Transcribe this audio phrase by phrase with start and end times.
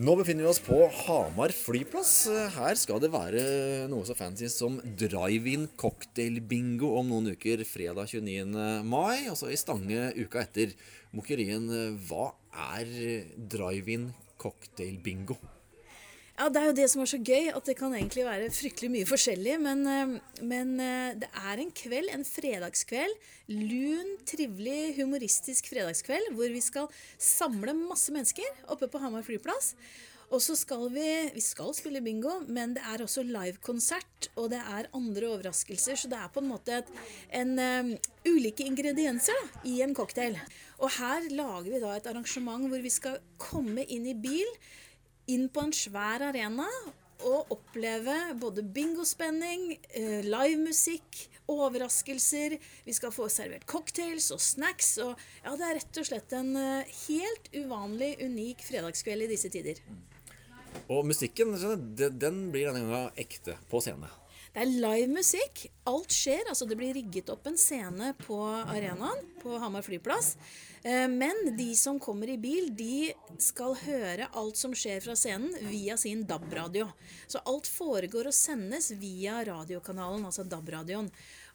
[0.00, 2.24] Nå befinner vi oss på Hamar flyplass.
[2.54, 3.42] Her skal det være
[3.92, 8.56] noe så fancy som drive-in cocktail-bingo om noen uker, fredag 29.
[8.88, 9.28] mai.
[9.28, 10.72] Altså i Stange uka etter.
[11.12, 11.68] Mokerien,
[12.08, 12.30] hva
[12.72, 12.88] er
[13.36, 14.08] drive-in
[14.40, 15.36] cocktail-bingo?
[16.38, 18.88] Ja, Det er jo det som er så gøy, at det kan egentlig være fryktelig
[18.90, 19.56] mye forskjellig.
[19.60, 23.18] Men, eh, men eh, det er en kveld, en fredagskveld.
[23.52, 26.88] Lun, trivelig, humoristisk fredagskveld hvor vi skal
[27.20, 29.74] samle masse mennesker oppe på Hamar flyplass.
[30.32, 34.62] Og så skal vi Vi skal spille bingo, men det er også livekonsert, og det
[34.64, 35.94] er andre overraskelser.
[35.94, 36.88] Så det er på en måte et,
[37.30, 40.38] en um, ulike ingredienser da, i en cocktail.
[40.80, 44.48] Og her lager vi da et arrangement hvor vi skal komme inn i bil
[45.30, 46.68] inn på en svær arena
[47.22, 52.56] og oppleve både bingospenning, eh, livemusikk, overraskelser.
[52.84, 54.96] Vi skal få servert cocktails og snacks.
[54.98, 59.52] Og ja, det er rett og slett en eh, helt uvanlig, unik fredagskveld i disse
[59.52, 59.78] tider.
[60.90, 64.10] Og musikken den blir denne gangen ekte på scene.
[64.52, 65.64] Det er live musikk.
[65.88, 66.44] Alt skjer.
[66.48, 70.34] altså Det blir rigget opp en scene på arenaen på Hamar flyplass.
[70.84, 75.54] Eh, men de som kommer i bil, de skal høre alt som skjer fra scenen
[75.70, 76.90] via sin DAB-radio.
[77.26, 81.08] Så alt foregår og sendes via radiokanalen, altså DAB-radioen.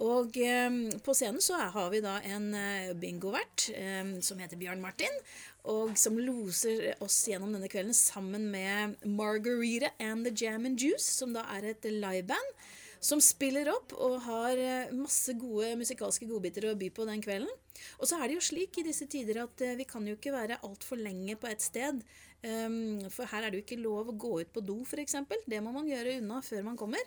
[0.00, 0.72] Og eh,
[1.04, 5.20] på scenen så har vi da en eh, bingovert eh, som heter Bjørn Martin,
[5.68, 11.04] og som loser oss gjennom denne kvelden sammen med Margarita and The Jam and Juice,
[11.04, 12.56] som da er et liveband
[13.00, 17.50] som spiller opp og har eh, masse gode musikalske godbiter å by på den kvelden.
[17.98, 20.34] Og så er det jo slik i disse tider at eh, vi kan jo ikke
[20.36, 22.04] være altfor lenge på et sted.
[22.40, 25.18] Um, for her er det jo ikke lov å gå ut på do, f.eks.
[25.48, 27.04] Det må man gjøre unna før man kommer.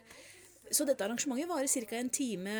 [0.73, 1.97] Så dette arrangementet varer ca.
[1.99, 2.53] en time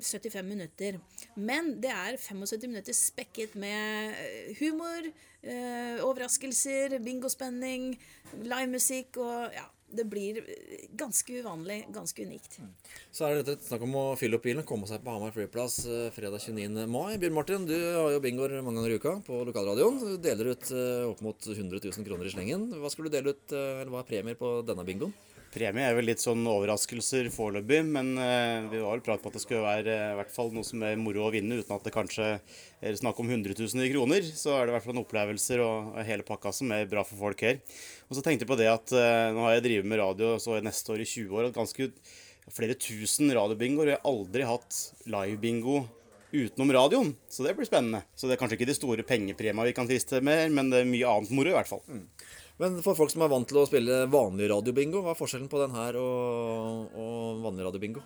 [0.00, 0.98] 75 minutter.
[1.36, 5.08] Men det er 75 minutter spekket med eh, humor,
[5.42, 7.94] eh, overraskelser, bingospenning,
[8.42, 9.64] livemusikk og ja,
[9.96, 10.40] det blir
[10.98, 12.58] ganske uvanlig, ganske unikt.
[13.14, 16.08] Så er det snakk om å fylle opp bilen komme seg på Hamar flyplass eh,
[16.14, 16.84] fredag 29.
[16.90, 17.16] mai.
[17.20, 20.00] Bjørn Martin, du har jo bingoer mange ganger i uka på lokalradioen.
[20.02, 22.68] Du deler ut eh, opp mot 100 000 kroner i slengen.
[22.80, 25.14] Hva skal du dele ut, eh, eller hva er premier på denne bingoen?
[25.54, 29.36] Premie er vel litt sånn overraskelser foreløpig, men uh, vi var vel prat på at
[29.36, 31.86] det skulle være uh, i hvert fall noe som er moro å vinne, uten at
[31.86, 34.26] det kanskje er snakk om hundretusener kroner.
[34.34, 37.06] Så er det i hvert fall en opplevelser og, og hele pakka som er bra
[37.06, 37.62] for folk her.
[38.08, 40.58] Og så tenkte jeg på det at uh, nå har jeg drevet med radio så
[40.58, 41.90] neste år i 20 år, og ganske
[42.50, 43.94] flere tusen radiobingoer.
[43.94, 45.84] Jeg har aldri hatt livebingo
[46.34, 48.02] utenom radioen, så det blir spennende.
[48.18, 50.90] Så det er kanskje ikke de store pengepremiene vi kan triste med, men det er
[50.90, 51.84] mye annet moro i hvert fall.
[51.86, 52.08] Mm.
[52.62, 55.62] Men for folk som er vant til å spille vanlig radiobingo, hva er forskjellen på
[55.62, 58.04] den her og, og vanlig radiobingo?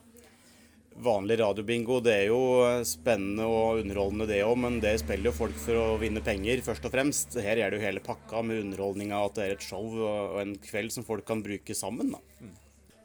[0.99, 2.41] Vanlig radiobingo det er jo
[2.89, 6.89] spennende og underholdende det òg, men det spiller jo folk for å vinne penger, først
[6.89, 7.37] og fremst.
[7.39, 10.56] Her er det jo hele pakka med underholdninga, at det er et show og en
[10.65, 12.16] kveld som folk kan bruke sammen.
[12.16, 12.22] da.
[12.43, 12.56] Mm.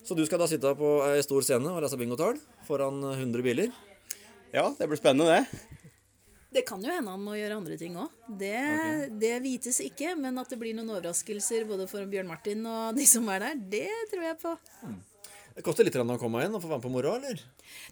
[0.03, 3.69] Så du skal da sitte på ei stor scene og lese bingotall foran 100 biler?
[4.53, 5.69] Ja, det blir spennende, det.
[6.53, 8.12] Det kan jo hende han må gjøre andre ting òg.
[8.28, 9.08] Det, okay.
[9.22, 10.12] det, vites ikke.
[10.19, 13.64] Men at det blir noen overraskelser både for Bjørn Martin og de som er der,
[13.74, 14.53] det tror jeg på.
[14.86, 15.02] Mm.
[15.53, 17.41] Det koster litt å komme inn og få være med på moroa, eller?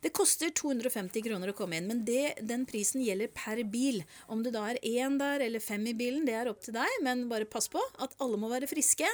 [0.01, 4.01] Det koster 250 kroner å komme inn, men det, den prisen gjelder per bil.
[4.33, 6.97] Om det da er én der eller fem i bilen, det er opp til deg,
[7.05, 9.09] men bare pass på at alle må være friske.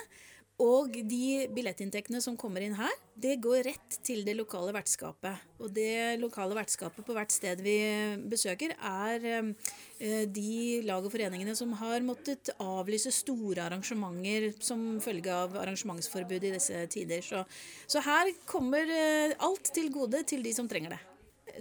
[0.58, 5.44] Og de billettinntektene som kommer inn her, det går rett til det lokale vertskapet.
[5.62, 7.76] Og det lokale vertskapet på hvert sted vi
[8.30, 15.34] besøker, er eh, de lag og foreningene som har måttet avlyse store arrangementer som følge
[15.34, 17.22] av arrangementsforbud i disse tider.
[17.22, 17.44] Så,
[17.86, 21.04] så her kommer eh, alt til gode til de som trenger det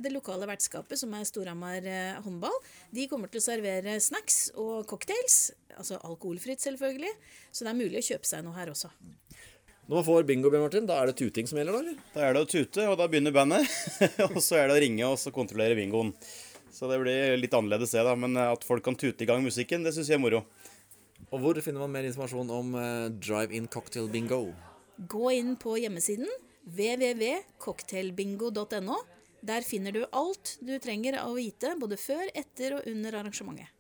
[0.03, 2.57] det lokale vertskapet, som er Storhamar eh, håndball,
[2.95, 5.53] de kommer til å servere snacks og cocktails.
[5.77, 7.13] Altså alkoholfritt, selvfølgelig.
[7.53, 8.91] Så det er mulig å kjøpe seg noe her også.
[9.87, 11.83] Når man får bingo, Bjørn Martin, da er det tuting som gjelder, da?
[11.85, 11.99] eller?
[12.15, 13.69] Da er det å tute, og da begynner bandet.
[14.33, 16.11] og så er det å ringe og så kontrollere bingoen.
[16.75, 18.17] Så det blir litt annerledes, det, da.
[18.19, 20.43] Men eh, at folk kan tute i gang musikken, det syns jeg er moro.
[21.31, 24.53] Og hvor finner man mer informasjon om uh, drive-in cocktail bingo?
[25.11, 26.29] Gå inn på hjemmesiden
[26.67, 28.97] www.cocktailbingo.no.
[29.47, 33.76] Der finner du alt du trenger å vite både før, etter og under arrangementet.